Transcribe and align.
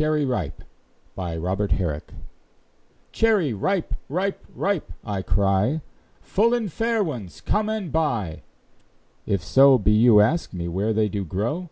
Robert 0.00 0.24
Herrick. 1.70 1.78
CHERRY 1.78 1.78
RIPE. 1.84 2.10
"Cherry 3.12 3.52
ripe, 3.54 3.94
ripe, 4.08 4.44
ripe," 4.52 4.92
I 5.04 5.22
cry, 5.22 5.82
"Full 6.20 6.52
and 6.52 6.72
fair 6.72 7.04
ones 7.04 7.40
come 7.42 7.68
and 7.68 7.92
buy;" 7.92 8.42
If 9.24 9.44
so 9.44 9.78
be 9.78 9.92
you 9.92 10.20
ask 10.20 10.52
me 10.52 10.66
where 10.66 10.92
They 10.92 11.08
do 11.08 11.24
grow? 11.24 11.70